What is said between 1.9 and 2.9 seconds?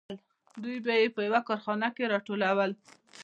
کې راټولول